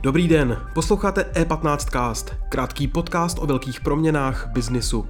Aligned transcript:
Dobrý 0.00 0.28
den, 0.28 0.66
posloucháte 0.74 1.22
E15 1.32 1.76
Cast, 1.76 2.34
krátký 2.48 2.88
podcast 2.88 3.38
o 3.38 3.46
velkých 3.46 3.80
proměnách 3.80 4.48
biznisu. 4.52 5.06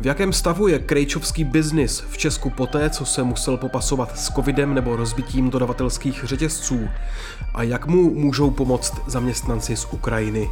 V 0.00 0.06
jakém 0.06 0.32
stavu 0.32 0.68
je 0.68 0.78
krejčovský 0.78 1.44
biznis 1.44 2.00
v 2.00 2.18
Česku 2.18 2.50
poté, 2.50 2.90
co 2.90 3.04
se 3.04 3.22
musel 3.22 3.56
popasovat 3.56 4.18
s 4.18 4.32
covidem 4.34 4.74
nebo 4.74 4.96
rozbitím 4.96 5.50
dodavatelských 5.50 6.24
řetězců? 6.24 6.88
A 7.54 7.62
jak 7.62 7.86
mu 7.86 8.14
můžou 8.14 8.50
pomoct 8.50 8.94
zaměstnanci 9.06 9.76
z 9.76 9.84
Ukrajiny? 9.84 10.50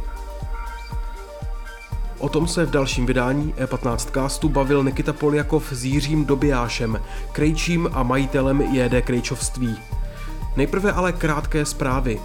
O 2.19 2.29
tom 2.29 2.47
se 2.47 2.65
v 2.65 2.71
dalším 2.71 3.05
vydání 3.05 3.53
E15 3.53 4.11
castu 4.13 4.49
bavil 4.49 4.83
Nikita 4.83 5.13
Poljakov 5.13 5.71
s 5.71 5.85
Jiřím 5.85 6.25
Dobijášem, 6.25 7.01
krejčím 7.31 7.89
a 7.93 8.03
majitelem 8.03 8.61
JD 8.61 9.05
Krejčovství. 9.05 9.77
Nejprve 10.57 10.91
ale 10.91 11.11
krátké 11.13 11.65
zprávy. 11.65 12.19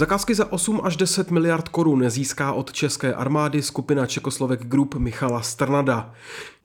Zakázky 0.00 0.34
za 0.34 0.52
8 0.52 0.80
až 0.84 0.96
10 0.96 1.30
miliard 1.30 1.68
korun 1.68 2.10
získá 2.10 2.52
od 2.52 2.72
české 2.72 3.14
armády 3.14 3.62
skupina 3.62 4.06
Čekoslovek 4.06 4.66
Group 4.66 4.94
Michala 4.94 5.42
Strnada. 5.42 6.12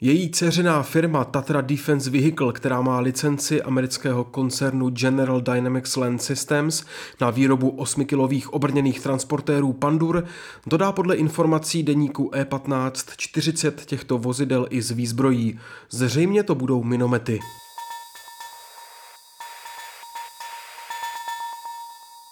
Její 0.01 0.31
ceřená 0.31 0.83
firma 0.83 1.23
Tatra 1.23 1.61
Defense 1.61 2.09
Vehicle, 2.09 2.53
která 2.53 2.81
má 2.81 2.99
licenci 2.99 3.61
amerického 3.61 4.23
koncernu 4.23 4.89
General 4.89 5.41
Dynamics 5.41 5.95
Land 5.95 6.21
Systems 6.21 6.83
na 7.21 7.29
výrobu 7.29 7.71
8-kilových 7.77 8.53
obrněných 8.53 9.01
transportérů 9.01 9.73
Pandur, 9.73 10.25
dodá 10.67 10.91
podle 10.91 11.15
informací 11.15 11.83
deníku 11.83 12.31
E15 12.33 13.13
40 13.17 13.85
těchto 13.85 14.17
vozidel 14.17 14.67
i 14.69 14.81
z 14.81 14.91
výzbrojí. 14.91 15.59
Zřejmě 15.89 16.43
to 16.43 16.55
budou 16.55 16.83
minomety. 16.83 17.39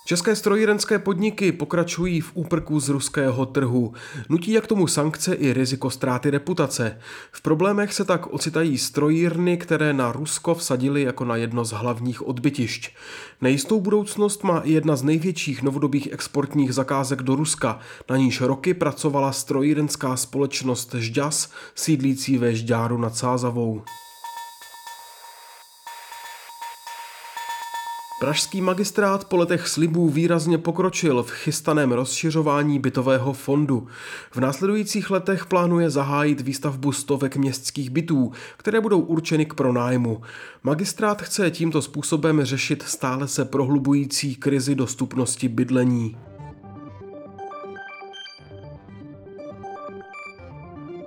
České 0.05 0.35
strojírenské 0.35 0.99
podniky 0.99 1.51
pokračují 1.51 2.21
v 2.21 2.31
úprku 2.33 2.79
z 2.79 2.89
ruského 2.89 3.45
trhu. 3.45 3.93
Nutí 4.29 4.51
jak 4.51 4.67
tomu 4.67 4.87
sankce 4.87 5.33
i 5.33 5.53
riziko 5.53 5.89
ztráty 5.89 6.29
reputace. 6.29 6.99
V 7.31 7.41
problémech 7.41 7.93
se 7.93 8.05
tak 8.05 8.27
ocitají 8.27 8.77
strojírny, 8.77 9.57
které 9.57 9.93
na 9.93 10.11
Rusko 10.11 10.55
vsadili 10.55 11.01
jako 11.01 11.25
na 11.25 11.35
jedno 11.35 11.65
z 11.65 11.71
hlavních 11.71 12.27
odbytišť. 12.27 12.95
Nejistou 13.41 13.81
budoucnost 13.81 14.43
má 14.43 14.59
i 14.59 14.71
jedna 14.71 14.95
z 14.95 15.03
největších 15.03 15.63
novodobých 15.63 16.11
exportních 16.11 16.73
zakázek 16.73 17.21
do 17.21 17.35
Ruska, 17.35 17.79
na 18.09 18.17
níž 18.17 18.41
roky 18.41 18.73
pracovala 18.73 19.31
strojírenská 19.31 20.17
společnost 20.17 20.93
Žďas, 20.93 21.51
sídlící 21.75 22.37
ve 22.37 22.55
Žďáru 22.55 22.97
nad 22.97 23.15
Sázavou. 23.15 23.81
Pražský 28.23 28.61
magistrát 28.61 29.25
po 29.25 29.37
letech 29.37 29.67
slibů 29.67 30.09
výrazně 30.09 30.57
pokročil 30.57 31.23
v 31.23 31.31
chystaném 31.31 31.91
rozšiřování 31.91 32.79
bytového 32.79 33.33
fondu. 33.33 33.87
V 34.31 34.37
následujících 34.37 35.11
letech 35.11 35.45
plánuje 35.45 35.89
zahájit 35.89 36.41
výstavbu 36.41 36.91
stovek 36.91 37.35
městských 37.35 37.89
bytů, 37.89 38.31
které 38.57 38.81
budou 38.81 38.99
určeny 38.99 39.45
k 39.45 39.53
pronájmu. 39.53 40.21
Magistrát 40.63 41.21
chce 41.21 41.51
tímto 41.51 41.81
způsobem 41.81 42.43
řešit 42.43 42.83
stále 42.87 43.27
se 43.27 43.45
prohlubující 43.45 44.35
krizi 44.35 44.75
dostupnosti 44.75 45.47
bydlení. 45.47 46.17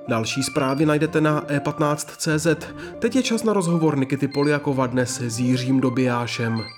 Další 0.09 0.43
zprávy 0.43 0.87
najdete 0.87 1.21
na 1.21 1.41
e15.cz. 1.41 2.67
Teď 2.99 3.17
je 3.17 3.23
čas 3.23 3.43
na 3.43 3.53
rozhovor 3.53 3.99
Nikity 3.99 4.29
Poliakova 4.29 4.87
dnes 4.87 5.21
s 5.21 5.41
Jiřím 5.41 5.81
Dobijášem. 5.81 6.76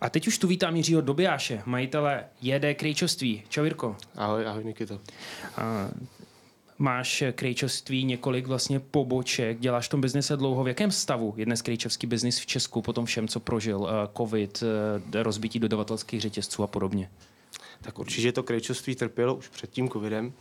A 0.00 0.10
teď 0.10 0.26
už 0.26 0.38
tu 0.38 0.46
vítám 0.46 0.76
Jiřího 0.76 1.00
Dobijáše, 1.00 1.62
majitele 1.66 2.24
JD 2.42 2.64
Krejčovství. 2.74 3.42
Čau 3.48 3.64
Jirko. 3.64 3.96
Ahoj, 4.16 4.46
ahoj 4.46 4.64
Nikito. 4.64 5.00
A, 5.56 5.88
máš 6.78 7.22
krejčovství 7.32 8.04
několik 8.04 8.46
vlastně 8.46 8.80
poboček, 8.80 9.60
děláš 9.60 9.86
v 9.86 9.90
tom 9.90 10.00
biznise 10.00 10.36
dlouho. 10.36 10.64
V 10.64 10.68
jakém 10.68 10.90
stavu 10.90 11.34
je 11.36 11.46
dnes 11.46 11.62
krejčovský 11.62 12.06
biznis 12.06 12.38
v 12.38 12.46
Česku 12.46 12.82
po 12.82 12.92
tom 12.92 13.04
všem, 13.04 13.28
co 13.28 13.40
prožil 13.40 13.80
uh, 13.80 13.88
covid, 14.16 14.62
uh, 14.62 15.22
rozbití 15.22 15.58
dodavatelských 15.58 16.20
řetězců 16.20 16.62
a 16.62 16.66
podobně? 16.66 17.10
Tak 17.82 17.98
určitě 17.98 18.32
to 18.32 18.42
krejčovství 18.42 18.94
trpělo 18.94 19.34
už 19.34 19.48
před 19.48 19.70
tím 19.70 19.88
covidem 19.88 20.32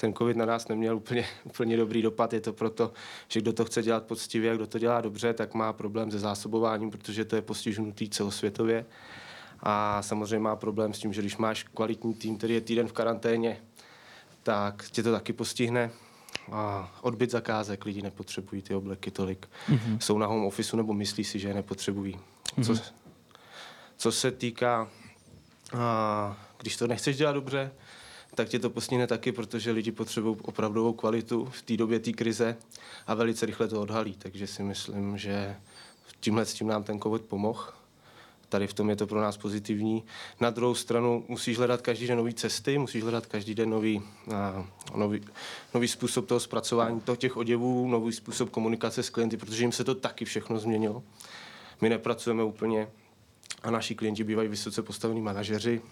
ten 0.00 0.14
covid 0.14 0.36
na 0.36 0.46
nás 0.46 0.68
neměl 0.68 0.96
úplně, 0.96 1.26
úplně 1.44 1.76
dobrý 1.76 2.02
dopad. 2.02 2.32
Je 2.32 2.40
to 2.40 2.52
proto, 2.52 2.92
že 3.28 3.40
kdo 3.40 3.52
to 3.52 3.64
chce 3.64 3.82
dělat 3.82 4.06
poctivě 4.06 4.50
a 4.50 4.54
kdo 4.54 4.66
to 4.66 4.78
dělá 4.78 5.00
dobře, 5.00 5.32
tak 5.32 5.54
má 5.54 5.72
problém 5.72 6.10
se 6.10 6.18
zásobováním, 6.18 6.90
protože 6.90 7.24
to 7.24 7.36
je 7.36 7.42
postižnutý 7.42 8.08
celosvětově. 8.08 8.86
A 9.62 10.02
samozřejmě 10.02 10.38
má 10.38 10.56
problém 10.56 10.94
s 10.94 10.98
tím, 10.98 11.12
že 11.12 11.20
když 11.20 11.36
máš 11.36 11.62
kvalitní 11.62 12.14
tým, 12.14 12.38
který 12.38 12.54
je 12.54 12.60
týden 12.60 12.88
v 12.88 12.92
karanténě, 12.92 13.60
tak 14.42 14.84
tě 14.90 15.02
to 15.02 15.12
taky 15.12 15.32
postihne. 15.32 15.90
A 16.52 16.92
odbyt 17.00 17.30
zakázek, 17.30 17.84
lidi 17.84 18.02
nepotřebují 18.02 18.62
ty 18.62 18.74
obleky 18.74 19.10
tolik. 19.10 19.48
Mm-hmm. 19.68 19.98
Jsou 19.98 20.18
na 20.18 20.26
home 20.26 20.44
officeu 20.44 20.76
nebo 20.76 20.92
myslí 20.92 21.24
si, 21.24 21.38
že 21.38 21.48
je 21.48 21.54
nepotřebují. 21.54 22.14
Mm-hmm. 22.14 22.64
Co, 22.64 22.82
co 23.96 24.12
se 24.12 24.30
týká, 24.30 24.88
a, 25.78 26.36
když 26.58 26.76
to 26.76 26.86
nechceš 26.86 27.16
dělat 27.16 27.32
dobře, 27.32 27.72
tak 28.34 28.48
tě 28.48 28.58
to 28.58 28.70
postihne 28.70 29.06
taky, 29.06 29.32
protože 29.32 29.70
lidi 29.70 29.92
potřebují 29.92 30.36
opravdovou 30.42 30.92
kvalitu 30.92 31.44
v 31.44 31.62
té 31.62 31.76
době 31.76 31.98
té 31.98 32.12
krize 32.12 32.56
a 33.06 33.14
velice 33.14 33.46
rychle 33.46 33.68
to 33.68 33.80
odhalí. 33.80 34.14
Takže 34.18 34.46
si 34.46 34.62
myslím, 34.62 35.18
že 35.18 35.56
tímhle 36.20 36.46
s 36.46 36.54
tím 36.54 36.66
nám 36.66 36.82
ten 36.82 37.00
COVID 37.00 37.22
pomohl. 37.22 37.64
Tady 38.48 38.66
v 38.66 38.74
tom 38.74 38.90
je 38.90 38.96
to 38.96 39.06
pro 39.06 39.20
nás 39.20 39.36
pozitivní. 39.36 40.04
Na 40.40 40.50
druhou 40.50 40.74
stranu 40.74 41.24
musíš 41.28 41.58
hledat 41.58 41.82
každý 41.82 42.06
den 42.06 42.18
nové 42.18 42.32
cesty, 42.32 42.78
musíš 42.78 43.02
hledat 43.02 43.26
každý 43.26 43.54
den 43.54 43.70
nový, 43.70 44.02
a, 44.34 44.66
nový, 44.96 45.20
nový 45.74 45.88
způsob 45.88 46.26
toho 46.26 46.40
zpracování 46.40 47.00
toho 47.00 47.16
těch 47.16 47.36
oděvů, 47.36 47.88
nový 47.88 48.12
způsob 48.12 48.50
komunikace 48.50 49.02
s 49.02 49.10
klienty, 49.10 49.36
protože 49.36 49.64
jim 49.64 49.72
se 49.72 49.84
to 49.84 49.94
taky 49.94 50.24
všechno 50.24 50.58
změnilo. 50.58 51.02
My 51.80 51.88
nepracujeme 51.88 52.44
úplně 52.44 52.88
a 53.62 53.70
naši 53.70 53.94
klienti 53.94 54.24
bývají 54.24 54.48
vysoce 54.48 54.82
postavení 54.82 55.20
manažeři, 55.20 55.82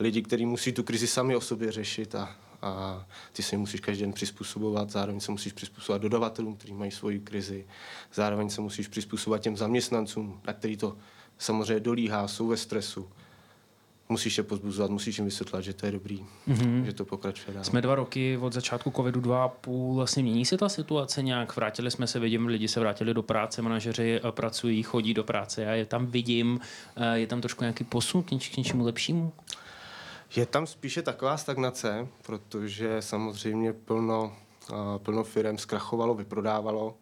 lidi, 0.00 0.22
kteří 0.22 0.46
musí 0.46 0.72
tu 0.72 0.82
krizi 0.82 1.06
sami 1.06 1.36
o 1.36 1.40
sobě 1.40 1.72
řešit 1.72 2.14
a, 2.14 2.36
a 2.62 3.06
ty 3.32 3.42
se 3.42 3.56
musíš 3.56 3.80
každý 3.80 4.02
den 4.02 4.12
přizpůsobovat, 4.12 4.90
zároveň 4.90 5.20
se 5.20 5.32
musíš 5.32 5.52
přizpůsobovat 5.52 6.02
dodavatelům, 6.02 6.56
kteří 6.56 6.72
mají 6.72 6.90
svoji 6.90 7.20
krizi, 7.20 7.66
zároveň 8.14 8.50
se 8.50 8.60
musíš 8.60 8.88
přizpůsobovat 8.88 9.42
těm 9.42 9.56
zaměstnancům, 9.56 10.40
na 10.46 10.52
který 10.52 10.76
to 10.76 10.96
samozřejmě 11.38 11.80
dolíhá, 11.80 12.28
jsou 12.28 12.46
ve 12.46 12.56
stresu. 12.56 13.08
Musíš 14.08 14.38
je 14.38 14.44
pozbuzovat, 14.44 14.90
musíš 14.90 15.18
jim 15.18 15.24
vysvětlit, 15.24 15.62
že 15.62 15.72
to 15.72 15.86
je 15.86 15.92
dobrý, 15.92 16.24
mm-hmm. 16.48 16.84
že 16.84 16.92
to 16.92 17.04
pokračuje 17.04 17.54
dál. 17.54 17.64
Jsme 17.64 17.80
dva 17.80 17.94
roky 17.94 18.36
od 18.36 18.52
začátku 18.52 18.90
covidu, 18.90 19.20
dva 19.20 19.44
a 19.44 19.48
půl, 19.48 19.94
vlastně 19.94 20.22
mění 20.22 20.44
se 20.44 20.58
ta 20.58 20.68
situace 20.68 21.22
nějak, 21.22 21.56
vrátili 21.56 21.90
jsme 21.90 22.06
se, 22.06 22.18
vidím, 22.20 22.46
lidi 22.46 22.68
se 22.68 22.80
vrátili 22.80 23.14
do 23.14 23.22
práce, 23.22 23.62
manažeři 23.62 24.20
eh, 24.24 24.32
pracují, 24.32 24.82
chodí 24.82 25.14
do 25.14 25.24
práce, 25.24 25.62
já 25.62 25.74
je 25.74 25.86
tam 25.86 26.06
vidím, 26.06 26.60
eh, 26.96 27.18
je 27.18 27.26
tam 27.26 27.40
trošku 27.40 27.64
nějaký 27.64 27.84
posun 27.84 28.22
k, 28.22 28.30
něč, 28.30 28.48
k 28.48 28.56
něčemu 28.56 28.84
lepšímu? 28.84 29.32
Je 30.36 30.46
tam 30.46 30.66
spíše 30.66 31.02
taková 31.02 31.36
stagnace, 31.36 32.08
protože 32.22 33.02
samozřejmě 33.02 33.72
plno, 33.72 34.36
plno 34.98 35.24
firm 35.24 35.58
zkrachovalo, 35.58 36.14
vyprodávalo. 36.14 36.94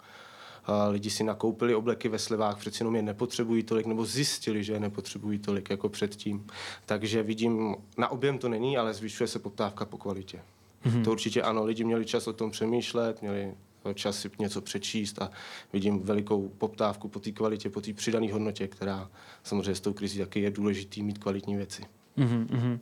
Lidi 0.91 1.11
si 1.11 1.25
nakoupili 1.25 1.75
obleky 1.75 2.09
ve 2.09 2.19
slevách, 2.19 2.59
přeci 2.59 2.83
jenom 2.83 2.97
je 2.97 3.03
nepotřebují 3.03 3.63
tolik, 3.63 3.87
nebo 3.87 4.05
zjistili, 4.05 4.65
že 4.65 4.73
je 4.73 4.81
nepotřebují 4.81 5.39
tolik 5.39 5.71
jako 5.71 5.89
předtím. 5.89 6.47
Takže 6.87 7.23
vidím, 7.23 7.77
na 7.99 8.09
objem 8.09 8.39
to 8.39 8.49
není, 8.49 8.79
ale 8.79 8.95
zvyšuje 8.95 9.29
se 9.29 9.39
poptávka 9.39 9.85
po 9.85 9.99
kvalitě. 9.99 10.43
Mm-hmm. 10.85 11.05
To 11.05 11.11
určitě 11.11 11.43
ano, 11.43 11.65
lidi 11.65 11.85
měli 11.85 12.05
čas 12.05 12.27
o 12.27 12.33
tom 12.33 12.51
přemýšlet, 12.51 13.23
měli 13.23 13.55
čas 13.95 14.19
si 14.19 14.31
něco 14.39 14.61
přečíst 14.61 15.23
a 15.23 15.31
vidím 15.73 16.03
velikou 16.03 16.49
poptávku 16.49 17.09
po 17.09 17.19
té 17.19 17.31
kvalitě, 17.31 17.71
po 17.71 17.81
té 17.81 17.93
přidané 17.93 18.33
hodnotě, 18.33 18.69
která 18.69 19.11
samozřejmě 19.43 19.75
s 19.75 19.81
tou 19.81 19.93
krizí 19.93 20.19
taky 20.19 20.41
je 20.41 20.51
důležitý 20.51 21.03
mít 21.03 21.19
kvalitní 21.19 21.57
věci. 21.57 21.83
Mm-hmm. 22.19 22.79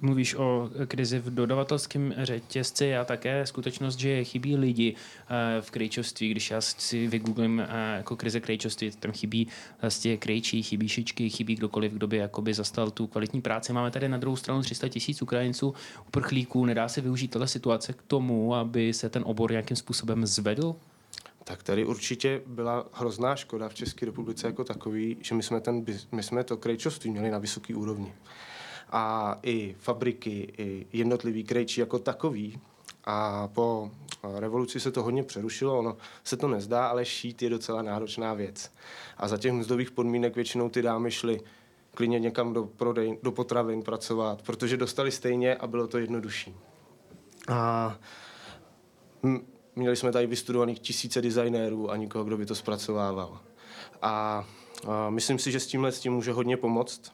Mluvíš 0.00 0.34
o 0.34 0.70
krizi 0.86 1.18
v 1.18 1.34
dodavatelském 1.34 2.14
řetězci 2.18 2.96
a 2.96 3.04
také 3.04 3.46
skutečnost, 3.46 3.96
že 3.96 4.24
chybí 4.24 4.56
lidi 4.56 4.94
eh, 4.94 5.60
v 5.60 5.70
krejčovství. 5.70 6.30
Když 6.30 6.50
já 6.50 6.60
si 6.60 7.06
vygooglím 7.06 7.60
eh, 7.60 7.96
jako 7.96 8.16
krize 8.16 8.40
krejčovství, 8.40 8.90
tam 8.90 9.12
chybí 9.12 9.48
vlastně 9.80 10.16
krejčí, 10.16 10.62
chybí 10.62 10.88
šičky, 10.88 11.30
chybí 11.30 11.54
kdokoliv, 11.54 11.92
kdo 11.92 12.06
by 12.06 12.16
jakoby 12.16 12.54
zastal 12.54 12.90
tu 12.90 13.06
kvalitní 13.06 13.40
práci. 13.40 13.72
Máme 13.72 13.90
tady 13.90 14.08
na 14.08 14.18
druhou 14.18 14.36
stranu 14.36 14.62
300 14.62 14.88
tisíc 14.88 15.22
Ukrajinců, 15.22 15.74
uprchlíků. 16.08 16.64
Nedá 16.64 16.88
se 16.88 17.00
využít 17.00 17.28
tato 17.28 17.46
situace 17.46 17.92
k 17.92 18.02
tomu, 18.02 18.54
aby 18.54 18.92
se 18.92 19.08
ten 19.08 19.22
obor 19.26 19.50
nějakým 19.50 19.76
způsobem 19.76 20.26
zvedl? 20.26 20.76
Tak 21.48 21.62
tady 21.62 21.84
určitě 21.84 22.42
byla 22.46 22.86
hrozná 22.92 23.36
škoda 23.36 23.68
v 23.68 23.74
České 23.74 24.06
republice 24.06 24.46
jako 24.46 24.64
takový, 24.64 25.16
že 25.20 25.34
my 25.34 25.42
jsme, 25.42 25.60
ten, 25.60 25.84
my 26.12 26.22
jsme 26.22 26.44
to 26.44 26.56
krejčovství 26.56 27.10
měli 27.10 27.30
na 27.30 27.38
vysoký 27.38 27.74
úrovni. 27.74 28.14
A 28.90 29.36
i 29.42 29.76
fabriky, 29.78 30.52
i 30.58 30.86
jednotlivý 30.92 31.44
krejčí 31.44 31.80
jako 31.80 31.98
takový. 31.98 32.60
A 33.04 33.48
po 33.48 33.90
revoluci 34.22 34.80
se 34.80 34.90
to 34.90 35.02
hodně 35.02 35.22
přerušilo, 35.22 35.78
ono 35.78 35.96
se 36.24 36.36
to 36.36 36.48
nezdá, 36.48 36.86
ale 36.86 37.04
šít 37.04 37.42
je 37.42 37.50
docela 37.50 37.82
náročná 37.82 38.34
věc. 38.34 38.72
A 39.16 39.28
za 39.28 39.38
těch 39.38 39.52
mzdových 39.52 39.90
podmínek 39.90 40.34
většinou 40.34 40.68
ty 40.68 40.82
dámy 40.82 41.10
šly 41.10 41.40
klidně 41.94 42.18
někam 42.18 42.52
do, 42.52 42.64
prodej, 42.64 43.18
do 43.22 43.32
potravin 43.32 43.82
pracovat, 43.82 44.42
protože 44.42 44.76
dostali 44.76 45.10
stejně 45.10 45.56
a 45.56 45.66
bylo 45.66 45.86
to 45.86 45.98
jednodušší. 45.98 46.54
A 47.48 47.98
měli 49.76 49.96
jsme 49.96 50.12
tady 50.12 50.26
vystudovaných 50.26 50.80
tisíce 50.80 51.22
designérů 51.22 51.90
a 51.90 51.96
nikoho, 51.96 52.24
kdo 52.24 52.36
by 52.36 52.46
to 52.46 52.54
zpracovával. 52.54 53.40
A, 54.02 54.44
a 54.88 55.10
myslím 55.10 55.38
si, 55.38 55.52
že 55.52 55.60
s 55.60 55.66
tímhle 55.66 55.92
s 55.92 56.00
tím 56.00 56.12
může 56.12 56.32
hodně 56.32 56.56
pomoct. 56.56 57.12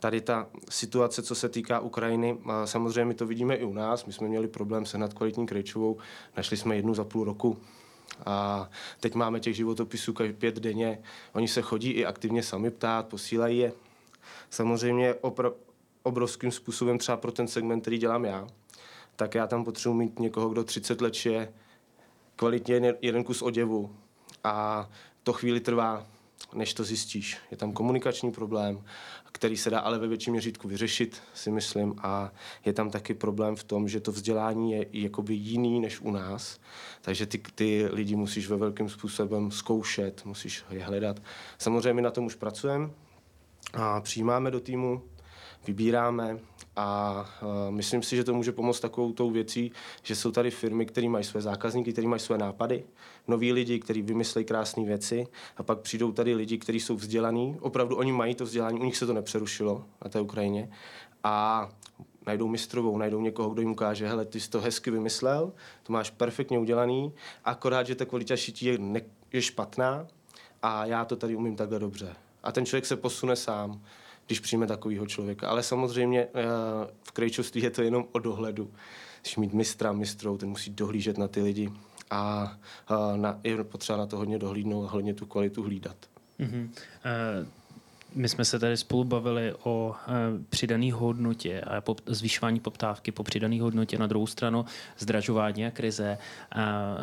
Tady 0.00 0.20
ta 0.20 0.46
situace, 0.70 1.22
co 1.22 1.34
se 1.34 1.48
týká 1.48 1.80
Ukrajiny, 1.80 2.38
samozřejmě 2.64 3.04
my 3.04 3.14
to 3.14 3.26
vidíme 3.26 3.54
i 3.54 3.64
u 3.64 3.72
nás. 3.72 4.04
My 4.04 4.12
jsme 4.12 4.28
měli 4.28 4.48
problém 4.48 4.86
sehnat 4.86 5.14
kvalitní 5.14 5.46
krejčovou, 5.46 5.98
našli 6.36 6.56
jsme 6.56 6.76
jednu 6.76 6.94
za 6.94 7.04
půl 7.04 7.24
roku. 7.24 7.58
A 8.26 8.68
teď 9.00 9.14
máme 9.14 9.40
těch 9.40 9.56
životopisů 9.56 10.14
pět 10.38 10.54
denně. 10.54 11.02
Oni 11.32 11.48
se 11.48 11.62
chodí 11.62 11.90
i 11.90 12.06
aktivně 12.06 12.42
sami 12.42 12.70
ptát, 12.70 13.08
posílají 13.08 13.58
je. 13.58 13.72
Samozřejmě 14.50 15.12
opr- 15.12 15.52
obrovským 16.02 16.52
způsobem 16.52 16.98
třeba 16.98 17.16
pro 17.16 17.32
ten 17.32 17.48
segment, 17.48 17.80
který 17.80 17.98
dělám 17.98 18.24
já, 18.24 18.46
tak 19.18 19.34
já 19.34 19.46
tam 19.46 19.64
potřebuji 19.64 19.94
mít 19.94 20.18
někoho, 20.18 20.48
kdo 20.48 20.64
30 20.64 21.00
let 21.00 21.26
je 21.26 21.52
kvalitně 22.36 22.94
jeden 23.00 23.24
kus 23.24 23.42
oděvu 23.42 23.96
a 24.44 24.88
to 25.22 25.32
chvíli 25.32 25.60
trvá, 25.60 26.06
než 26.54 26.74
to 26.74 26.84
zjistíš. 26.84 27.38
Je 27.50 27.56
tam 27.56 27.72
komunikační 27.72 28.32
problém, 28.32 28.84
který 29.32 29.56
se 29.56 29.70
dá 29.70 29.80
ale 29.80 29.98
ve 29.98 30.08
větším 30.08 30.32
měřítku 30.32 30.68
vyřešit, 30.68 31.22
si 31.34 31.50
myslím, 31.50 31.94
a 32.02 32.32
je 32.64 32.72
tam 32.72 32.90
taky 32.90 33.14
problém 33.14 33.56
v 33.56 33.64
tom, 33.64 33.88
že 33.88 34.00
to 34.00 34.12
vzdělání 34.12 34.72
je 34.72 34.86
jakoby 34.92 35.34
jiný 35.34 35.80
než 35.80 36.00
u 36.00 36.10
nás, 36.10 36.60
takže 37.00 37.26
ty, 37.26 37.38
ty 37.54 37.88
lidi 37.92 38.16
musíš 38.16 38.48
ve 38.48 38.56
velkým 38.56 38.88
způsobem 38.88 39.50
zkoušet, 39.50 40.24
musíš 40.24 40.64
je 40.70 40.84
hledat. 40.84 41.22
Samozřejmě 41.58 42.02
na 42.02 42.10
tom 42.10 42.26
už 42.26 42.34
pracujeme 42.34 42.90
a 43.72 44.00
přijímáme 44.00 44.50
do 44.50 44.60
týmu, 44.60 45.02
vybíráme 45.66 46.38
a 46.76 47.20
uh, 47.42 47.74
myslím 47.74 48.02
si, 48.02 48.16
že 48.16 48.24
to 48.24 48.34
může 48.34 48.52
pomoct 48.52 48.80
takovou 48.80 49.12
tou 49.12 49.30
věcí, 49.30 49.72
že 50.02 50.16
jsou 50.16 50.32
tady 50.32 50.50
firmy, 50.50 50.86
které 50.86 51.08
mají 51.08 51.24
své 51.24 51.40
zákazníky, 51.40 51.92
které 51.92 52.08
mají 52.08 52.20
své 52.20 52.38
nápady, 52.38 52.84
noví 53.28 53.52
lidi, 53.52 53.78
kteří 53.78 54.02
vymyslejí 54.02 54.44
krásné 54.44 54.84
věci 54.84 55.26
a 55.56 55.62
pak 55.62 55.78
přijdou 55.80 56.12
tady 56.12 56.34
lidi, 56.34 56.58
kteří 56.58 56.80
jsou 56.80 56.96
vzdělaní, 56.96 57.56
opravdu 57.60 57.96
oni 57.96 58.12
mají 58.12 58.34
to 58.34 58.44
vzdělání, 58.44 58.80
u 58.80 58.84
nich 58.84 58.96
se 58.96 59.06
to 59.06 59.12
nepřerušilo 59.12 59.84
na 60.04 60.10
té 60.10 60.20
Ukrajině. 60.20 60.70
A 61.24 61.68
najdou 62.26 62.48
mistrovou, 62.48 62.98
najdou 62.98 63.20
někoho, 63.20 63.50
kdo 63.50 63.62
jim 63.62 63.70
ukáže, 63.70 64.08
hele, 64.08 64.24
ty 64.24 64.40
jsi 64.40 64.50
to 64.50 64.60
hezky 64.60 64.90
vymyslel, 64.90 65.52
to 65.82 65.92
máš 65.92 66.10
perfektně 66.10 66.58
udělaný, 66.58 67.12
akorát, 67.44 67.86
že 67.86 67.94
ta 67.94 68.04
kvalita 68.04 68.36
šití 68.36 68.66
je, 68.66 68.78
ne, 68.78 69.00
je 69.32 69.42
špatná 69.42 70.06
a 70.62 70.86
já 70.86 71.04
to 71.04 71.16
tady 71.16 71.36
umím 71.36 71.56
takhle 71.56 71.78
dobře. 71.78 72.16
A 72.42 72.52
ten 72.52 72.66
člověk 72.66 72.86
se 72.86 72.96
posune 72.96 73.36
sám 73.36 73.80
když 74.28 74.40
přijme 74.40 74.66
takového 74.66 75.06
člověka. 75.06 75.48
Ale 75.48 75.62
samozřejmě 75.62 76.20
eh, 76.20 76.44
v 77.02 77.12
krejčovství 77.12 77.62
je 77.62 77.70
to 77.70 77.82
jenom 77.82 78.04
o 78.12 78.18
dohledu. 78.18 78.70
Když 79.22 79.36
mít 79.36 79.52
mistra, 79.52 79.92
mistrou, 79.92 80.36
ten 80.36 80.48
musí 80.48 80.70
dohlížet 80.70 81.18
na 81.18 81.28
ty 81.28 81.42
lidi 81.42 81.72
a, 82.10 82.52
a 82.88 83.16
na, 83.16 83.40
je 83.44 83.64
potřeba 83.64 83.98
na 83.98 84.06
to 84.06 84.16
hodně 84.16 84.38
dohlídnout 84.38 84.84
a 84.84 84.90
hodně 84.90 85.14
tu 85.14 85.26
kvalitu 85.26 85.62
hlídat. 85.62 85.96
Mm-hmm. 86.40 86.64
Uh, 86.64 87.46
my 88.14 88.28
jsme 88.28 88.44
se 88.44 88.58
tady 88.58 88.76
spolu 88.76 89.04
bavili 89.04 89.54
o 89.62 89.94
e, 90.08 90.12
přidané 90.50 90.92
hodnotě 90.92 91.60
a 91.60 91.82
zvyšování 92.06 92.60
poptávky 92.60 93.12
po 93.12 93.22
přidané 93.22 93.62
hodnotě. 93.62 93.98
Na 93.98 94.06
druhou 94.06 94.26
stranu 94.26 94.64
zdražování 94.98 95.66
a 95.66 95.70
krize 95.70 96.18
a 96.52 96.94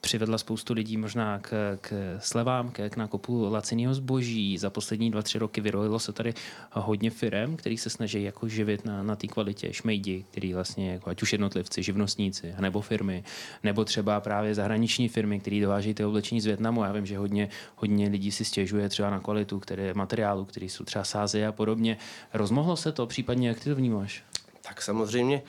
přivedla 0.00 0.38
spoustu 0.38 0.74
lidí 0.74 0.96
možná 0.96 1.38
k, 1.38 1.78
k 1.80 2.16
slevám, 2.18 2.70
k, 2.70 2.88
k 2.88 2.96
nákupu 2.96 3.46
laciného 3.50 3.94
zboží. 3.94 4.58
Za 4.58 4.70
poslední 4.70 5.10
dva, 5.10 5.22
tři 5.22 5.38
roky 5.38 5.60
vyrojilo 5.60 5.98
se 5.98 6.12
tady 6.12 6.34
hodně 6.72 7.10
firm, 7.10 7.56
který 7.56 7.78
se 7.78 7.90
snaží 7.90 8.22
jako 8.22 8.48
živit 8.48 8.84
na, 8.84 9.02
na 9.02 9.16
té 9.16 9.26
kvalitě 9.26 9.72
šmejdi, 9.72 10.24
který 10.30 10.54
vlastně, 10.54 10.92
jako 10.92 11.10
ať 11.10 11.22
už 11.22 11.32
jednotlivci, 11.32 11.82
živnostníci, 11.82 12.54
nebo 12.60 12.80
firmy, 12.80 13.24
nebo 13.62 13.84
třeba 13.84 14.20
právě 14.20 14.54
zahraniční 14.54 15.08
firmy, 15.08 15.40
které 15.40 15.60
dováží 15.60 15.94
ty 15.94 16.04
oblečení 16.04 16.40
z 16.40 16.46
Větnamu. 16.46 16.84
Já 16.84 16.92
vím, 16.92 17.06
že 17.06 17.18
hodně, 17.18 17.48
hodně 17.76 18.08
lidí 18.08 18.32
si 18.32 18.44
stěžuje 18.44 18.88
třeba 18.88 19.10
na 19.10 19.20
kvalitu, 19.20 19.60
které 19.60 19.94
materiálu 19.94 20.39
materiálu, 20.40 20.44
který 20.44 20.68
jsou 20.68 20.84
třeba 20.84 21.04
sázy 21.04 21.46
a 21.46 21.52
podobně. 21.52 21.98
Rozmohlo 22.34 22.76
se 22.76 22.92
to, 22.92 23.06
případně 23.06 23.48
jak 23.48 23.60
ty 23.60 23.70
to 23.70 23.76
vnímáš? 23.76 24.24
Tak 24.62 24.82
samozřejmě 24.82 25.42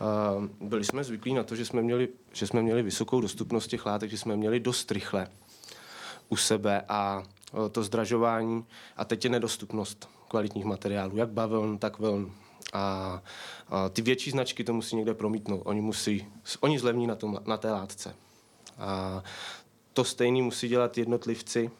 uh, 0.00 0.68
byli 0.68 0.84
jsme 0.84 1.04
zvyklí 1.04 1.34
na 1.34 1.42
to, 1.42 1.56
že 1.56 1.64
jsme, 1.64 1.82
měli, 1.82 2.08
že 2.32 2.46
jsme 2.46 2.62
měli 2.62 2.82
vysokou 2.82 3.20
dostupnost 3.20 3.66
těch 3.68 3.86
látek, 3.86 4.10
že 4.10 4.18
jsme 4.18 4.36
měli 4.36 4.60
dost 4.60 4.90
rychle 4.90 5.28
u 6.28 6.36
sebe 6.36 6.82
a 6.88 7.22
uh, 7.52 7.68
to 7.68 7.82
zdražování 7.82 8.64
a 8.96 9.04
teď 9.04 9.24
je 9.24 9.30
nedostupnost 9.30 10.08
kvalitních 10.28 10.64
materiálů, 10.64 11.16
jak 11.16 11.28
bavln, 11.28 11.78
tak 11.78 11.98
vln. 11.98 12.32
A, 12.72 13.22
a 13.68 13.88
ty 13.88 14.02
větší 14.02 14.30
značky 14.30 14.64
to 14.64 14.72
musí 14.72 14.96
někde 14.96 15.14
promítnout. 15.14 15.62
Oni 15.64 15.80
musí, 15.80 16.26
oni 16.60 16.78
zlevní 16.78 17.06
na, 17.06 17.14
tom, 17.14 17.38
na 17.46 17.56
té 17.56 17.70
látce. 17.70 18.14
A 18.78 19.22
to 19.92 20.04
stejný 20.04 20.42
musí 20.42 20.68
dělat 20.68 20.98
jednotlivci, 20.98 21.70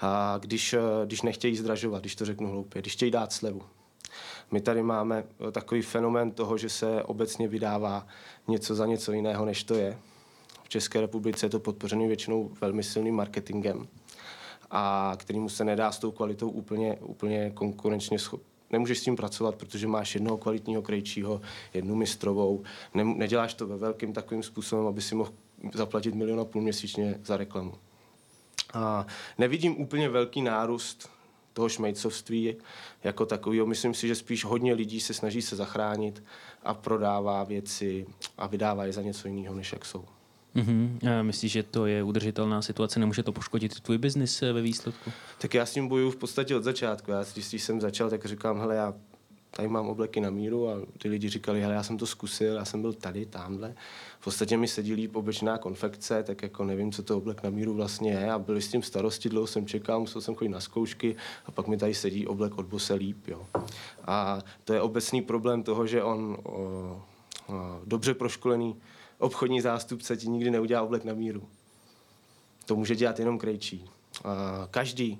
a 0.00 0.38
když, 0.38 0.72
eh, 0.72 0.80
když 1.04 1.22
nechtějí 1.22 1.56
zdražovat, 1.56 2.02
když 2.02 2.16
to 2.16 2.24
řeknu 2.24 2.50
hloupě, 2.50 2.82
když 2.82 2.92
chtějí 2.92 3.10
dát 3.10 3.32
slevu. 3.32 3.62
My 4.50 4.60
tady 4.60 4.82
máme 4.82 5.24
eh, 5.48 5.52
takový 5.52 5.82
fenomén 5.82 6.30
toho, 6.30 6.58
že 6.58 6.68
se 6.68 7.02
obecně 7.02 7.48
vydává 7.48 8.06
něco 8.48 8.74
za 8.74 8.86
něco 8.86 9.12
jiného, 9.12 9.44
než 9.44 9.64
to 9.64 9.74
je. 9.74 9.98
V 10.62 10.68
České 10.68 11.00
republice 11.00 11.46
je 11.46 11.50
to 11.50 11.60
podpořený 11.60 12.06
většinou 12.06 12.50
velmi 12.60 12.82
silným 12.82 13.14
marketingem, 13.14 13.88
a 14.70 15.12
kterýmu 15.16 15.48
se 15.48 15.64
nedá 15.64 15.92
s 15.92 15.98
tou 15.98 16.10
kvalitou 16.10 16.48
úplně, 16.48 16.96
úplně 17.00 17.50
konkurenčně 17.50 18.18
schop, 18.18 18.42
nemůžeš 18.70 18.98
s 18.98 19.02
tím 19.02 19.16
pracovat, 19.16 19.54
protože 19.54 19.86
máš 19.86 20.14
jednoho 20.14 20.38
kvalitního 20.38 20.82
krejčího, 20.82 21.40
jednu 21.74 21.94
mistrovou, 21.94 22.62
ne, 22.94 23.04
neděláš 23.04 23.54
to 23.54 23.66
ve 23.66 23.76
velkým 23.76 24.12
takovým 24.12 24.42
způsobem, 24.42 24.86
aby 24.86 25.02
si 25.02 25.14
mohl 25.14 25.32
zaplatit 25.74 26.14
milion 26.14 26.40
a 26.40 26.44
půl 26.44 26.62
měsíčně 26.62 27.20
za 27.24 27.36
reklamu. 27.36 27.74
A 28.74 29.06
nevidím 29.38 29.80
úplně 29.80 30.08
velký 30.08 30.42
nárůst 30.42 31.10
toho 31.52 31.68
šmejcovství 31.68 32.56
jako 33.04 33.26
takového. 33.26 33.66
Myslím 33.66 33.94
si, 33.94 34.08
že 34.08 34.14
spíš 34.14 34.44
hodně 34.44 34.74
lidí 34.74 35.00
se 35.00 35.14
snaží 35.14 35.42
se 35.42 35.56
zachránit 35.56 36.24
a 36.62 36.74
prodává 36.74 37.44
věci 37.44 38.06
a 38.38 38.46
vydává 38.46 38.84
je 38.84 38.92
za 38.92 39.02
něco 39.02 39.28
jiného, 39.28 39.54
než 39.54 39.72
jak 39.72 39.84
jsou. 39.84 40.04
Mm-hmm. 40.56 41.22
Myslíš, 41.22 41.52
že 41.52 41.62
to 41.62 41.86
je 41.86 42.02
udržitelná 42.02 42.62
situace? 42.62 43.00
Nemůže 43.00 43.22
to 43.22 43.32
poškodit 43.32 43.80
tvůj 43.80 43.98
biznis 43.98 44.42
eh, 44.42 44.52
ve 44.52 44.62
výsledku? 44.62 45.12
Tak 45.38 45.54
já 45.54 45.66
s 45.66 45.72
tím 45.72 45.88
bojuju 45.88 46.10
v 46.10 46.16
podstatě 46.16 46.56
od 46.56 46.64
začátku. 46.64 47.10
Já, 47.10 47.24
když 47.34 47.62
jsem 47.62 47.80
začal, 47.80 48.10
tak 48.10 48.24
říkám, 48.24 48.58
hele, 48.58 48.74
já 48.74 48.94
tady 49.56 49.68
mám 49.68 49.88
obleky 49.88 50.20
na 50.20 50.30
míru 50.30 50.68
a 50.68 50.72
ty 50.98 51.08
lidi 51.08 51.28
říkali, 51.28 51.60
hele, 51.60 51.74
já 51.74 51.82
jsem 51.82 51.98
to 51.98 52.06
zkusil, 52.06 52.54
já 52.54 52.64
jsem 52.64 52.80
byl 52.82 52.92
tady, 52.92 53.26
tamhle. 53.26 53.74
V 54.20 54.24
podstatě 54.24 54.56
mi 54.56 54.68
sedí 54.68 54.94
líp 54.94 55.16
obyčejná 55.16 55.58
konfekce, 55.58 56.22
tak 56.22 56.42
jako 56.42 56.64
nevím, 56.64 56.92
co 56.92 57.02
to 57.02 57.16
oblek 57.16 57.42
na 57.42 57.50
míru 57.50 57.74
vlastně 57.74 58.10
je 58.10 58.32
a 58.32 58.38
byli 58.38 58.62
s 58.62 58.68
tím 58.68 58.82
starosti, 58.82 59.28
dlouho 59.28 59.46
jsem 59.46 59.66
čekal, 59.66 60.00
musel 60.00 60.20
jsem 60.20 60.34
chodit 60.34 60.48
na 60.48 60.60
zkoušky 60.60 61.16
a 61.46 61.50
pak 61.50 61.66
mi 61.66 61.76
tady 61.76 61.94
sedí 61.94 62.26
oblek 62.26 62.58
od 62.58 62.66
bose 62.66 62.94
líp, 62.94 63.28
jo. 63.28 63.46
A 64.04 64.38
to 64.64 64.72
je 64.72 64.80
obecný 64.80 65.22
problém 65.22 65.62
toho, 65.62 65.86
že 65.86 66.02
on 66.02 66.36
o, 66.42 66.52
o, 66.52 67.02
dobře 67.84 68.14
proškolený 68.14 68.76
obchodní 69.18 69.60
zástupce 69.60 70.16
ti 70.16 70.28
nikdy 70.28 70.50
neudělá 70.50 70.82
oblek 70.82 71.04
na 71.04 71.14
míru. 71.14 71.48
To 72.66 72.76
může 72.76 72.96
dělat 72.96 73.18
jenom 73.18 73.38
krejčí. 73.38 73.90
A 74.24 74.68
každý 74.70 75.18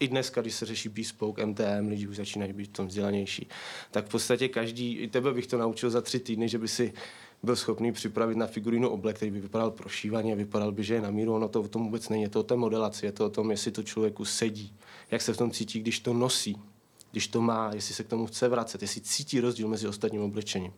i 0.00 0.08
dneska, 0.08 0.40
když 0.40 0.54
se 0.54 0.66
řeší 0.66 0.88
bespoke, 0.88 1.46
MTM, 1.46 1.88
lidi 1.88 2.08
už 2.08 2.16
začínají 2.16 2.52
být 2.52 2.70
v 2.70 2.72
tom 2.72 2.86
vzdělanější, 2.86 3.48
tak 3.90 4.06
v 4.06 4.08
podstatě 4.08 4.48
každý, 4.48 4.96
i 4.96 5.08
tebe 5.08 5.32
bych 5.32 5.46
to 5.46 5.58
naučil 5.58 5.90
za 5.90 6.00
tři 6.00 6.20
týdny, 6.20 6.48
že 6.48 6.58
by 6.58 6.68
si 6.68 6.92
byl 7.42 7.56
schopný 7.56 7.92
připravit 7.92 8.36
na 8.36 8.46
figurínu 8.46 8.88
oblek, 8.88 9.16
který 9.16 9.30
by 9.30 9.40
vypadal 9.40 9.70
prošívaně, 9.70 10.36
vypadal 10.36 10.72
by, 10.72 10.84
že 10.84 10.94
je 10.94 11.00
na 11.00 11.10
míru, 11.10 11.34
ono 11.34 11.48
to 11.48 11.60
o 11.60 11.68
tom 11.68 11.84
vůbec 11.84 12.08
není, 12.08 12.22
je 12.22 12.28
to 12.28 12.40
o 12.40 12.42
té 12.42 12.56
modelaci, 12.56 13.06
je 13.06 13.12
to 13.12 13.26
o 13.26 13.30
tom, 13.30 13.50
jestli 13.50 13.70
to 13.70 13.82
člověku 13.82 14.24
sedí, 14.24 14.74
jak 15.10 15.22
se 15.22 15.32
v 15.32 15.36
tom 15.36 15.50
cítí, 15.50 15.80
když 15.80 16.00
to 16.00 16.12
nosí, 16.12 16.56
když 17.10 17.28
to 17.28 17.40
má, 17.40 17.70
jestli 17.74 17.94
se 17.94 18.04
k 18.04 18.08
tomu 18.08 18.26
chce 18.26 18.48
vracet, 18.48 18.82
jestli 18.82 19.00
cítí 19.00 19.40
rozdíl 19.40 19.68
mezi 19.68 19.88
ostatním 19.88 20.22
oblečením. 20.22 20.72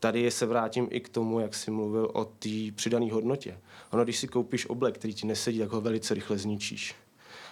Tady 0.00 0.30
se 0.30 0.46
vrátím 0.46 0.88
i 0.90 1.00
k 1.00 1.08
tomu, 1.08 1.40
jak 1.40 1.54
jsi 1.54 1.70
mluvil 1.70 2.10
o 2.12 2.24
té 2.24 2.48
přidané 2.74 3.12
hodnotě. 3.12 3.58
Ono, 3.90 4.04
když 4.04 4.18
si 4.18 4.28
koupíš 4.28 4.66
oblek, 4.66 4.94
který 4.94 5.14
ti 5.14 5.26
nesedí, 5.26 5.58
tak 5.58 5.70
ho 5.70 5.80
velice 5.80 6.14
rychle 6.14 6.38
zničíš. 6.38 6.94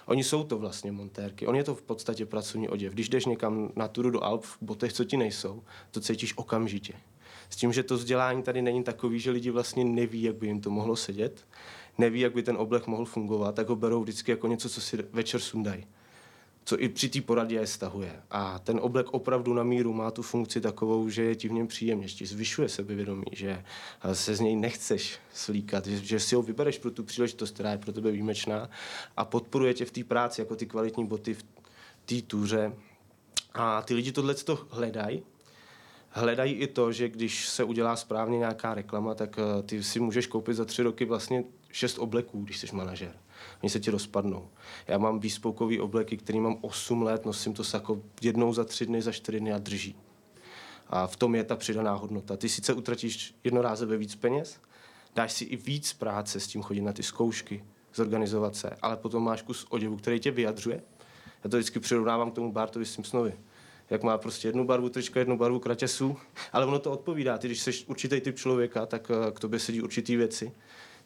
Oni 0.06 0.24
jsou 0.24 0.44
to 0.44 0.58
vlastně 0.58 0.92
montérky. 0.92 1.46
On 1.46 1.56
je 1.56 1.64
to 1.64 1.74
v 1.74 1.82
podstatě 1.82 2.26
pracovní 2.26 2.68
oděv. 2.68 2.92
Když 2.92 3.08
jdeš 3.08 3.26
někam 3.26 3.72
na 3.76 3.88
turu 3.88 4.10
do 4.10 4.24
Alp 4.24 4.44
v 4.44 4.58
botech, 4.60 4.92
co 4.92 5.04
ti 5.04 5.16
nejsou, 5.16 5.62
to 5.90 6.00
cítíš 6.00 6.36
okamžitě. 6.36 6.92
S 7.50 7.56
tím, 7.56 7.72
že 7.72 7.82
to 7.82 7.94
vzdělání 7.94 8.42
tady 8.42 8.62
není 8.62 8.84
takový, 8.84 9.20
že 9.20 9.30
lidi 9.30 9.50
vlastně 9.50 9.84
neví, 9.84 10.22
jak 10.22 10.36
by 10.36 10.46
jim 10.46 10.60
to 10.60 10.70
mohlo 10.70 10.96
sedět. 10.96 11.46
neví, 11.98 12.20
jak 12.20 12.34
by 12.34 12.42
ten 12.42 12.56
oblek 12.56 12.86
mohl 12.86 13.04
fungovat, 13.04 13.54
tak 13.54 13.68
ho 13.68 13.76
berou 13.76 14.02
vždycky 14.02 14.30
jako 14.30 14.46
něco, 14.46 14.68
co 14.68 14.80
si 14.80 14.96
večer 15.12 15.40
sundají 15.40 15.86
co 16.64 16.80
i 16.80 16.88
při 16.88 17.08
té 17.08 17.20
poradě 17.20 17.56
je 17.56 17.66
stahuje. 17.66 18.22
A 18.30 18.58
ten 18.58 18.78
oblek 18.82 19.06
opravdu 19.10 19.54
na 19.54 19.62
míru 19.62 19.92
má 19.92 20.10
tu 20.10 20.22
funkci 20.22 20.60
takovou, 20.60 21.08
že 21.08 21.22
je 21.22 21.34
ti 21.34 21.48
v 21.48 21.52
něm 21.52 21.66
příjemně, 21.66 22.06
ti 22.06 22.26
zvyšuje 22.26 22.68
sebevědomí, 22.68 23.24
že 23.32 23.64
se 24.12 24.34
z 24.34 24.40
něj 24.40 24.56
nechceš 24.56 25.18
slíkat, 25.34 25.86
že, 25.86 25.98
že 25.98 26.20
si 26.20 26.34
ho 26.34 26.42
vybereš 26.42 26.78
pro 26.78 26.90
tu 26.90 27.04
příležitost, 27.04 27.54
která 27.54 27.70
je 27.70 27.78
pro 27.78 27.92
tebe 27.92 28.10
výjimečná 28.10 28.70
a 29.16 29.24
podporuje 29.24 29.74
tě 29.74 29.84
v 29.84 29.90
té 29.90 30.04
práci, 30.04 30.40
jako 30.40 30.56
ty 30.56 30.66
kvalitní 30.66 31.06
boty 31.06 31.34
v 31.34 31.44
té 32.04 32.22
túře. 32.22 32.72
A 33.54 33.82
ty 33.82 33.94
lidi 33.94 34.12
tohle 34.12 34.34
to 34.34 34.66
hledají, 34.70 35.22
hledají 36.12 36.52
i 36.52 36.66
to, 36.66 36.92
že 36.92 37.08
když 37.08 37.48
se 37.48 37.64
udělá 37.64 37.96
správně 37.96 38.38
nějaká 38.38 38.74
reklama, 38.74 39.14
tak 39.14 39.38
eh, 39.38 39.62
ty 39.62 39.82
si 39.82 40.00
můžeš 40.00 40.26
koupit 40.26 40.54
za 40.54 40.64
tři 40.64 40.82
roky 40.82 41.04
vlastně 41.04 41.44
šest 41.72 41.98
obleků, 41.98 42.42
když 42.42 42.58
jsi 42.58 42.76
manažer 42.76 43.14
oni 43.62 43.70
se 43.70 43.80
ti 43.80 43.90
rozpadnou. 43.90 44.48
Já 44.88 44.98
mám 44.98 45.20
výspoukový 45.20 45.80
obleky, 45.80 46.16
který 46.16 46.40
mám 46.40 46.58
8 46.60 47.02
let, 47.02 47.26
nosím 47.26 47.52
to 47.52 47.64
sako 47.64 48.02
jednou 48.22 48.52
za 48.52 48.64
tři 48.64 48.86
dny, 48.86 49.02
za 49.02 49.12
čtyři 49.12 49.40
dny 49.40 49.52
a 49.52 49.58
drží. 49.58 49.96
A 50.88 51.06
v 51.06 51.16
tom 51.16 51.34
je 51.34 51.44
ta 51.44 51.56
přidaná 51.56 51.94
hodnota. 51.94 52.36
Ty 52.36 52.48
sice 52.48 52.74
utratíš 52.74 53.34
jednorázově 53.44 53.98
víc 53.98 54.14
peněz, 54.14 54.60
dáš 55.14 55.32
si 55.32 55.44
i 55.44 55.56
víc 55.56 55.92
práce 55.92 56.40
s 56.40 56.46
tím 56.46 56.62
chodit 56.62 56.80
na 56.80 56.92
ty 56.92 57.02
zkoušky, 57.02 57.64
zorganizovat 57.94 58.56
se, 58.56 58.76
ale 58.82 58.96
potom 58.96 59.24
máš 59.24 59.42
kus 59.42 59.66
oděvu, 59.68 59.96
který 59.96 60.20
tě 60.20 60.30
vyjadřuje. 60.30 60.82
Já 61.44 61.50
to 61.50 61.56
vždycky 61.56 61.80
přirovnávám 61.80 62.30
k 62.30 62.34
tomu 62.34 62.52
Bartovi 62.52 62.86
Simpsonovi. 62.86 63.34
Jak 63.90 64.02
má 64.02 64.18
prostě 64.18 64.48
jednu 64.48 64.66
barvu 64.66 64.88
trička, 64.88 65.20
jednu 65.20 65.38
barvu 65.38 65.58
kraťasů, 65.58 66.16
ale 66.52 66.66
ono 66.66 66.78
to 66.78 66.92
odpovídá. 66.92 67.38
Ty, 67.38 67.48
když 67.48 67.60
jsi 67.60 67.84
určitý 67.86 68.20
typ 68.20 68.36
člověka, 68.36 68.86
tak 68.86 69.10
eh, 69.10 69.32
k 69.32 69.40
tobě 69.40 69.58
sedí 69.58 69.82
určitý 69.82 70.16
věci. 70.16 70.52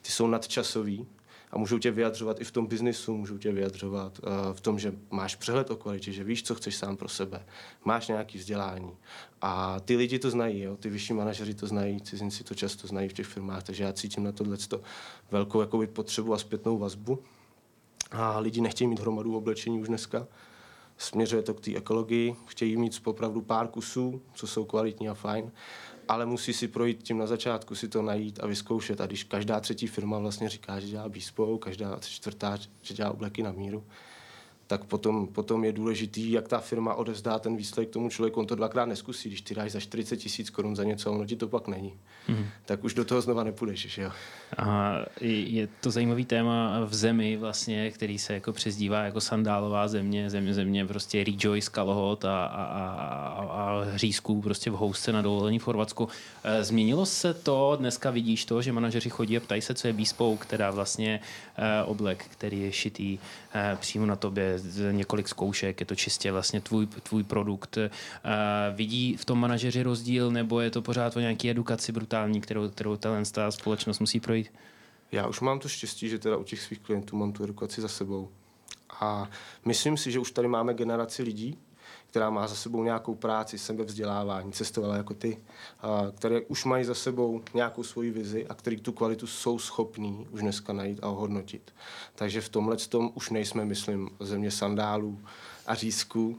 Ty 0.01 0.11
jsou 0.11 0.27
nadčasový, 0.27 1.07
a 1.51 1.57
můžou 1.57 1.79
tě 1.79 1.91
vyjadřovat 1.91 2.41
i 2.41 2.43
v 2.43 2.51
tom 2.51 2.67
biznisu, 2.67 3.17
můžou 3.17 3.37
tě 3.37 3.51
vyjadřovat 3.51 4.19
uh, 4.19 4.53
v 4.53 4.61
tom, 4.61 4.79
že 4.79 4.93
máš 5.11 5.35
přehled 5.35 5.71
o 5.71 5.75
kvalitě, 5.75 6.11
že 6.11 6.23
víš, 6.23 6.43
co 6.43 6.55
chceš 6.55 6.75
sám 6.75 6.97
pro 6.97 7.09
sebe, 7.09 7.45
máš 7.85 8.07
nějaký 8.07 8.37
vzdělání. 8.37 8.91
A 9.41 9.79
ty 9.79 9.95
lidi 9.95 10.19
to 10.19 10.29
znají, 10.29 10.61
jo? 10.61 10.77
ty 10.77 10.89
vyšší 10.89 11.13
manažeři 11.13 11.53
to 11.53 11.67
znají, 11.67 12.01
cizinci 12.01 12.43
to 12.43 12.55
často 12.55 12.87
znají 12.87 13.09
v 13.09 13.13
těch 13.13 13.27
firmách, 13.27 13.63
takže 13.63 13.83
já 13.83 13.93
cítím 13.93 14.23
na 14.23 14.31
tohle 14.31 14.57
velkou 15.31 15.61
jakoby, 15.61 15.87
potřebu 15.87 16.33
a 16.33 16.37
zpětnou 16.37 16.77
vazbu. 16.77 17.19
A 18.11 18.39
lidi 18.39 18.61
nechtějí 18.61 18.87
mít 18.87 18.99
hromadu 18.99 19.37
oblečení 19.37 19.81
už 19.81 19.87
dneska, 19.87 20.27
směřuje 20.97 21.41
to 21.41 21.53
k 21.53 21.61
té 21.61 21.75
ekologii, 21.75 22.35
chtějí 22.45 22.77
mít 22.77 23.01
opravdu 23.03 23.41
pár 23.41 23.67
kusů, 23.67 24.21
co 24.33 24.47
jsou 24.47 24.65
kvalitní 24.65 25.09
a 25.09 25.13
fajn, 25.13 25.51
ale 26.07 26.25
musí 26.25 26.53
si 26.53 26.67
projít 26.67 27.03
tím 27.03 27.17
na 27.17 27.27
začátku, 27.27 27.75
si 27.75 27.87
to 27.87 28.01
najít 28.01 28.39
a 28.43 28.47
vyzkoušet. 28.47 29.01
A 29.01 29.05
když 29.05 29.23
každá 29.23 29.59
třetí 29.59 29.87
firma 29.87 30.19
vlastně 30.19 30.49
říká, 30.49 30.79
že 30.79 30.87
dělá 30.87 31.09
bespoke, 31.09 31.63
každá 31.63 31.99
čtvrtá, 31.99 32.57
že 32.81 32.93
dělá 32.93 33.11
obleky 33.11 33.43
na 33.43 33.51
míru, 33.51 33.83
tak 34.67 34.83
potom, 34.83 35.27
potom 35.27 35.63
je 35.63 35.71
důležitý, 35.71 36.31
jak 36.31 36.47
ta 36.47 36.59
firma 36.59 36.93
odevzdá 36.93 37.39
ten 37.39 37.57
výsledek 37.57 37.89
tomu 37.89 38.09
člověku. 38.09 38.39
On 38.39 38.47
to 38.47 38.55
dvakrát 38.55 38.85
neskusí, 38.85 39.29
když 39.29 39.41
ty 39.41 39.55
dáš 39.55 39.71
za 39.71 39.79
40 39.79 40.17
tisíc 40.17 40.49
korun 40.49 40.75
za 40.75 40.83
něco, 40.83 41.11
ono 41.11 41.25
ti 41.25 41.35
to 41.35 41.47
pak 41.47 41.67
není. 41.67 41.93
Mm. 42.27 42.45
Tak 42.65 42.83
už 42.83 42.93
do 42.93 43.05
toho 43.05 43.21
znova 43.21 43.43
nepůjdeš, 43.43 43.87
že 43.87 44.01
jo. 44.01 44.11
A 44.57 44.95
je 45.21 45.67
to 45.81 45.91
zajímavý 45.91 46.25
téma 46.25 46.85
v 46.85 46.95
zemi 46.95 47.37
vlastně, 47.37 47.91
který 47.91 48.19
se 48.19 48.33
jako 48.33 48.53
přezdívá 48.53 49.03
jako 49.03 49.21
sandálová 49.21 49.87
země, 49.87 50.29
země, 50.29 50.53
země 50.53 50.85
prostě 50.85 51.23
Rejoice, 51.23 51.71
Kalhot 51.71 52.25
a, 52.25 52.45
a, 52.45 52.63
a, 52.63 53.43
a 53.43 53.83
hřízků 53.83 54.41
prostě 54.41 54.71
v 54.71 54.73
housce 54.73 55.11
na 55.11 55.21
dovolení 55.21 55.59
v 55.59 55.63
Chorvatsku. 55.63 56.09
E, 56.43 56.63
změnilo 56.63 57.05
se 57.05 57.33
to, 57.33 57.75
dneska 57.79 58.11
vidíš 58.11 58.45
to, 58.45 58.61
že 58.61 58.71
manažeři 58.71 59.09
chodí 59.09 59.37
a 59.37 59.39
ptají 59.39 59.61
se, 59.61 59.73
co 59.73 59.87
je 59.87 59.93
bespoke, 59.93 60.45
teda 60.45 60.71
vlastně 60.71 61.19
e, 61.57 61.83
oblek, 61.83 62.25
který 62.29 62.61
je 62.61 62.71
šitý 62.71 63.19
e, 63.55 63.75
přímo 63.79 64.05
na 64.05 64.15
tobě, 64.15 64.56
několik 64.91 65.27
zkoušek, 65.27 65.79
je 65.79 65.85
to 65.85 65.95
čistě 65.95 66.31
vlastně 66.31 66.61
tvůj, 66.61 66.87
tvůj 66.87 67.23
produkt. 67.23 67.77
Uh, 67.77 67.83
vidí 68.75 69.17
v 69.17 69.25
tom 69.25 69.39
manažeři 69.39 69.83
rozdíl, 69.83 70.31
nebo 70.31 70.61
je 70.61 70.71
to 70.71 70.81
pořád 70.81 71.17
o 71.17 71.19
nějaké 71.19 71.49
edukaci 71.49 71.91
brutální, 71.91 72.41
kterou, 72.41 72.69
kterou 72.69 72.97
ta 73.31 73.51
společnost 73.51 73.99
musí 73.99 74.19
projít? 74.19 74.51
Já 75.11 75.27
už 75.27 75.39
mám 75.39 75.59
to 75.59 75.69
štěstí, 75.69 76.09
že 76.09 76.19
teda 76.19 76.37
u 76.37 76.43
těch 76.43 76.61
svých 76.61 76.79
klientů 76.79 77.17
mám 77.17 77.33
tu 77.33 77.43
edukaci 77.43 77.81
za 77.81 77.87
sebou. 77.87 78.29
A 78.99 79.29
myslím 79.65 79.97
si, 79.97 80.11
že 80.11 80.19
už 80.19 80.31
tady 80.31 80.47
máme 80.47 80.73
generaci 80.73 81.23
lidí, 81.23 81.57
která 82.09 82.29
má 82.29 82.47
za 82.47 82.55
sebou 82.55 82.83
nějakou 82.83 83.15
práci, 83.15 83.57
sebevzdělávání, 83.57 84.51
cestovala 84.51 84.95
jako 84.95 85.13
ty, 85.13 85.37
a 85.81 86.03
které 86.15 86.41
už 86.41 86.65
mají 86.65 86.85
za 86.85 86.93
sebou 86.93 87.41
nějakou 87.53 87.83
svoji 87.83 88.11
vizi 88.11 88.47
a 88.47 88.53
který 88.53 88.77
tu 88.77 88.91
kvalitu 88.91 89.27
jsou 89.27 89.59
schopní 89.59 90.27
už 90.31 90.41
dneska 90.41 90.73
najít 90.73 90.99
a 91.01 91.09
ohodnotit. 91.09 91.73
Takže 92.15 92.41
v 92.41 92.49
tomhle 92.49 92.77
tom 92.77 93.11
už 93.15 93.29
nejsme, 93.29 93.65
myslím, 93.65 94.09
země 94.19 94.51
sandálů 94.51 95.19
a 95.67 95.75
řízků. 95.75 96.37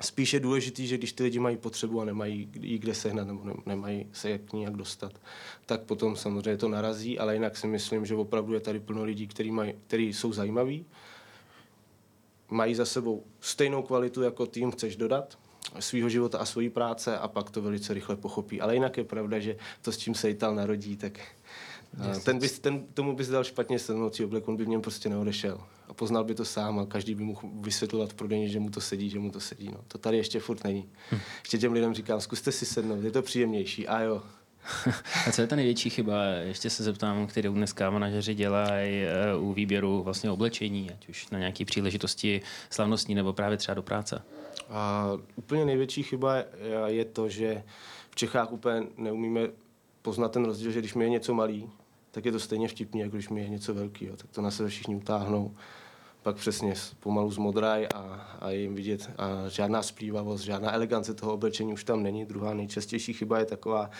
Spíš 0.00 0.32
je 0.32 0.40
důležitý, 0.40 0.86
že 0.86 0.98
když 0.98 1.12
ty 1.12 1.22
lidi 1.22 1.38
mají 1.38 1.56
potřebu 1.56 2.00
a 2.00 2.04
nemají 2.04 2.48
jí 2.60 2.78
kde 2.78 2.94
sehnat 2.94 3.26
nebo 3.26 3.54
nemají 3.66 4.06
se 4.12 4.30
jak 4.30 4.52
nějak 4.52 4.76
dostat, 4.76 5.12
tak 5.66 5.80
potom 5.80 6.16
samozřejmě 6.16 6.56
to 6.56 6.68
narazí, 6.68 7.18
ale 7.18 7.34
jinak 7.34 7.56
si 7.56 7.66
myslím, 7.66 8.06
že 8.06 8.14
opravdu 8.14 8.54
je 8.54 8.60
tady 8.60 8.80
plno 8.80 9.04
lidí, 9.04 9.26
kteří, 9.26 9.52
kteří 9.86 10.12
jsou 10.12 10.32
zajímaví, 10.32 10.86
mají 12.48 12.74
za 12.74 12.84
sebou 12.84 13.24
stejnou 13.40 13.82
kvalitu, 13.82 14.22
jako 14.22 14.46
tým 14.46 14.70
chceš 14.70 14.96
dodat, 14.96 15.38
svého 15.78 16.08
života 16.08 16.38
a 16.38 16.44
svojí 16.44 16.70
práce 16.70 17.18
a 17.18 17.28
pak 17.28 17.50
to 17.50 17.62
velice 17.62 17.94
rychle 17.94 18.16
pochopí. 18.16 18.60
Ale 18.60 18.74
jinak 18.74 18.96
je 18.96 19.04
pravda, 19.04 19.38
že 19.38 19.56
to, 19.82 19.92
s 19.92 19.98
čím 19.98 20.14
se 20.14 20.30
Ital 20.30 20.54
narodí, 20.54 20.96
tak 20.96 21.20
ten 22.24 22.38
bys, 22.38 22.58
ten, 22.58 22.86
tomu 22.94 23.16
bys 23.16 23.28
dal 23.28 23.44
špatně 23.44 23.78
sednoucí 23.78 24.24
oblek, 24.24 24.48
on 24.48 24.56
by 24.56 24.64
v 24.64 24.68
něm 24.68 24.82
prostě 24.82 25.08
neodešel. 25.08 25.60
A 25.88 25.94
poznal 25.94 26.24
by 26.24 26.34
to 26.34 26.44
sám 26.44 26.78
a 26.78 26.86
každý 26.86 27.14
by 27.14 27.24
mu 27.24 27.36
vysvětlovat 27.60 28.10
v 28.10 28.14
prodejně, 28.14 28.48
že 28.48 28.60
mu 28.60 28.70
to 28.70 28.80
sedí, 28.80 29.10
že 29.10 29.18
mu 29.18 29.30
to 29.30 29.40
sedí. 29.40 29.68
No. 29.68 29.80
To 29.88 29.98
tady 29.98 30.16
ještě 30.16 30.40
furt 30.40 30.64
není. 30.64 30.88
Hm. 31.12 31.18
Ještě 31.42 31.58
těm 31.58 31.72
lidem 31.72 31.94
říkám, 31.94 32.20
zkuste 32.20 32.52
si 32.52 32.66
sednout, 32.66 33.04
je 33.04 33.10
to 33.10 33.22
příjemnější. 33.22 33.88
A 33.88 34.00
jo, 34.00 34.22
a 35.28 35.32
co 35.32 35.40
je 35.40 35.46
ta 35.46 35.56
největší 35.56 35.90
chyba? 35.90 36.24
Ještě 36.24 36.70
se 36.70 36.82
zeptám, 36.82 37.26
kterou 37.26 37.54
dneska 37.54 37.90
manažeři 37.90 38.34
dělají 38.34 39.02
eh, 39.02 39.36
u 39.36 39.52
výběru 39.52 40.02
vlastně 40.02 40.30
oblečení, 40.30 40.90
ať 40.90 41.08
už 41.08 41.30
na 41.30 41.38
nějaké 41.38 41.64
příležitosti 41.64 42.40
slavnostní 42.70 43.14
nebo 43.14 43.32
právě 43.32 43.56
třeba 43.56 43.74
do 43.74 43.82
práce. 43.82 44.22
A 44.70 45.10
úplně 45.36 45.64
největší 45.64 46.02
chyba 46.02 46.36
je 46.86 47.04
to, 47.04 47.28
že 47.28 47.62
v 48.10 48.16
Čechách 48.16 48.52
úplně 48.52 48.86
neumíme 48.96 49.40
poznat 50.02 50.32
ten 50.32 50.44
rozdíl, 50.44 50.70
že 50.70 50.78
když 50.78 50.94
mi 50.94 51.04
je 51.04 51.10
něco 51.10 51.34
malý, 51.34 51.70
tak 52.10 52.24
je 52.24 52.32
to 52.32 52.40
stejně 52.40 52.68
vtipný, 52.68 53.00
jako 53.00 53.16
když 53.16 53.28
mi 53.28 53.40
je 53.40 53.48
něco 53.48 53.74
velký. 53.74 54.08
Tak 54.16 54.30
to 54.30 54.42
na 54.42 54.50
sebe 54.50 54.68
všichni 54.68 54.96
utáhnou. 54.96 55.54
Pak 56.22 56.36
přesně 56.36 56.74
pomalu 57.00 57.30
zmodraj 57.30 57.88
a, 57.94 57.98
a 58.40 58.50
jim 58.50 58.74
vidět 58.74 59.10
a 59.18 59.48
žádná 59.48 59.82
splývavost, 59.82 60.44
žádná 60.44 60.74
elegance 60.74 61.14
toho 61.14 61.32
oblečení 61.32 61.72
už 61.72 61.84
tam 61.84 62.02
není. 62.02 62.24
Druhá 62.24 62.54
nejčastější 62.54 63.12
chyba 63.12 63.38
je 63.38 63.44
taková, 63.44 63.90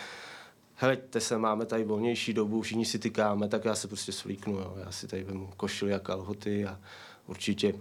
heleďte 0.79 1.19
se, 1.19 1.37
máme 1.37 1.65
tady 1.65 1.83
volnější 1.83 2.33
dobu, 2.33 2.61
všichni 2.61 2.85
si 2.85 2.99
tykáme, 2.99 3.47
tak 3.47 3.65
já 3.65 3.75
se 3.75 3.87
prostě 3.87 4.11
svlíknu, 4.11 4.53
jo. 4.53 4.73
já 4.85 4.91
si 4.91 5.07
tady 5.07 5.23
vemu 5.23 5.49
košily 5.57 5.93
a 5.93 5.99
kalhoty 5.99 6.65
a 6.65 6.79
určitě 7.27 7.73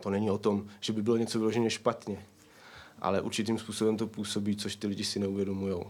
to 0.00 0.10
není 0.10 0.30
o 0.30 0.38
tom, 0.38 0.66
že 0.80 0.92
by 0.92 1.02
bylo 1.02 1.16
něco 1.16 1.38
vyloženě 1.38 1.70
špatně, 1.70 2.26
ale 3.00 3.20
určitým 3.20 3.58
způsobem 3.58 3.96
to 3.96 4.06
působí, 4.06 4.56
což 4.56 4.76
ty 4.76 4.86
lidi 4.86 5.04
si 5.04 5.18
neuvědomují. 5.18 5.82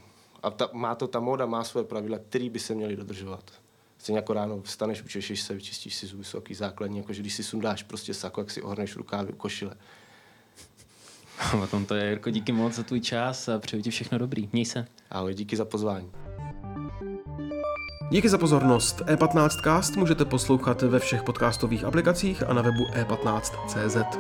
A 0.43 0.51
ta, 0.51 0.69
má 0.73 0.95
to, 0.95 1.09
ta 1.09 1.21
móda 1.21 1.47
má 1.47 1.65
své 1.65 1.85
pravidla, 1.85 2.19
které 2.19 2.51
by 2.51 2.59
se 2.59 2.75
měly 2.75 2.97
dodržovat. 2.97 3.51
Stejně 3.99 4.19
jako 4.19 4.33
ráno 4.33 4.63
vstaneš, 4.63 5.03
učešeš 5.03 5.43
se, 5.43 5.55
vyčistíš 5.55 5.95
si 5.95 6.07
zuby, 6.07 6.19
vysoký 6.19 6.55
základní, 6.55 6.99
jako 6.99 7.13
že 7.13 7.23
když 7.23 7.35
si 7.35 7.45
sundáš 7.45 7.83
prostě 7.83 8.15
sako, 8.15 8.41
jak 8.41 8.51
si 8.51 8.63
ohrneš 8.63 8.97
rukávy, 8.97 9.33
košile. 9.33 9.77
O 11.63 11.67
tom 11.67 11.85
to 11.85 11.95
je, 11.95 12.09
Jirko, 12.09 12.31
díky 12.31 12.53
moc 12.53 12.75
za 12.75 12.83
tvůj 12.83 13.01
čas 13.01 13.49
a 13.49 13.59
přeju 13.59 13.83
ti 13.83 13.91
všechno 13.91 14.19
dobrý. 14.19 14.49
Měj 14.53 14.65
se. 14.65 14.87
Ahoj, 15.11 15.35
díky 15.35 15.57
za 15.57 15.65
pozvání. 15.65 16.11
Díky 18.11 18.29
za 18.29 18.39
pozornost. 18.39 19.01
E15cast 19.01 19.99
můžete 19.99 20.25
poslouchat 20.25 20.83
ve 20.83 20.99
všech 20.99 21.23
podcastových 21.23 21.85
aplikacích 21.85 22.43
a 22.43 22.53
na 22.53 22.63
webu 22.63 22.85
e15.cz. 22.95 24.19